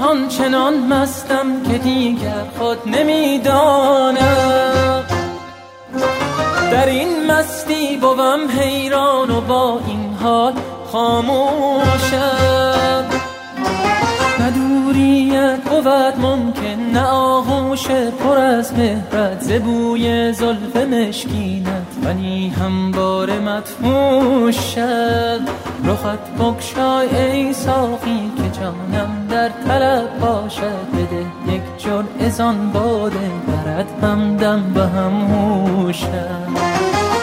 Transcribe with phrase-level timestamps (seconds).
[0.00, 5.04] آنچنان مستم که دیگر خود نمی‌دانم.
[6.72, 10.52] در این مستی بوم حیران و با این حال
[10.92, 13.04] خاموشم.
[14.40, 25.40] ندوریت بود ممکن نه آغوش پر از مهرت زبوی زلف مشکینت ولی همبار مدفوش شد.
[25.84, 30.86] رخت بکشای ای ساقی که جانم در طلب باشد.
[30.92, 35.92] بده یک جور ازان باده برد همدم به هم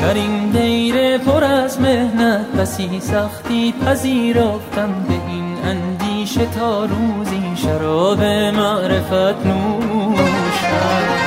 [0.00, 5.04] در این دیر پر از مهنت بسی سختی پذیرفتم.
[5.08, 8.20] به این اندیشه تا روزی شراب
[8.54, 11.25] معرفت نوشم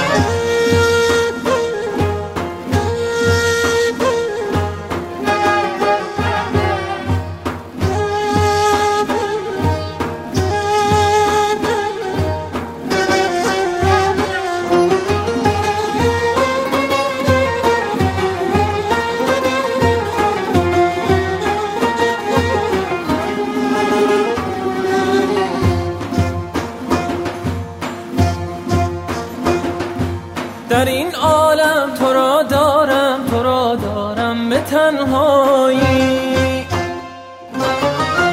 [30.79, 36.65] در این عالم تو را دارم تو را دارم به تنهایی.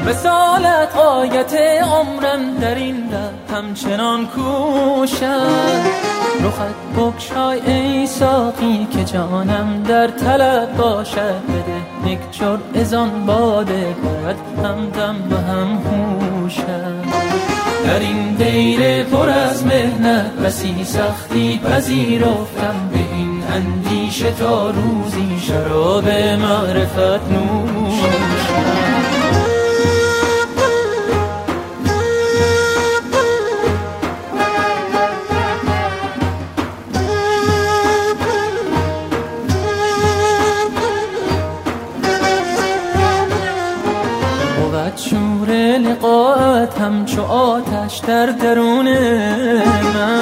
[0.07, 5.85] مثالت آیت عمرم در این ره همچنان کوشم
[6.43, 11.43] رخت بکشای ای ساقی که جانم در طلب باشد.
[11.49, 17.03] بده یک چور ازان باده باید همدم به هم هوشم
[17.87, 26.09] در این دیر پر از مهنت بسی سختی پذیرفتم به این اندیشه تا روزی شراب
[26.39, 27.21] معرفت
[44.97, 45.66] شور
[46.67, 48.89] لقاءت همچو آتش در درون
[49.95, 50.21] من.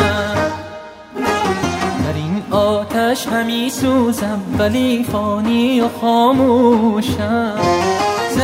[2.05, 7.59] در این آتش همی سوزم ولی فانی و خاموشم.
[8.31, 8.39] ز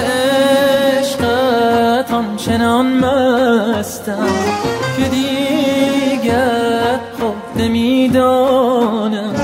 [0.98, 4.28] عشقت آنچنان مستم
[4.96, 9.34] که دیگر خود نمی‌دانم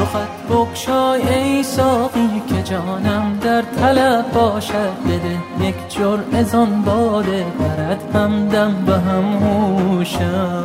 [0.00, 5.66] رخت بکشای ای ساقی که جانم در طلب باشد بده.
[5.68, 8.02] یک جور ازان باده برد.
[8.14, 10.64] همدم به هم هوشم.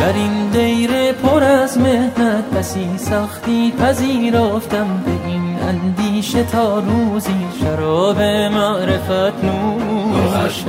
[0.00, 4.86] در این دیر پر از مهنت بسی سختی پذیرفتم.
[5.04, 8.20] به این اندیشه تا روزی شراب
[8.52, 10.68] معرفت نوشم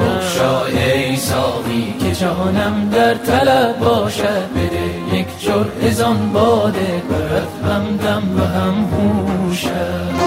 [0.68, 4.50] ای ساقی که جانم در طلب باشد.
[4.56, 7.48] بده یک جور ازان باده برد.
[7.72, 10.23] همدم به هم هوشم.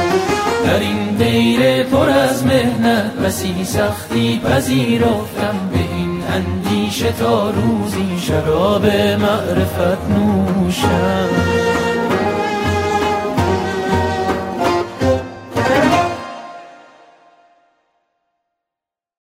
[0.76, 8.87] در این دیر پر از مهنت بسی سختی پذیرفتم به این اندیشه تا روزی شراب
[9.20, 11.75] معرفت نوشم.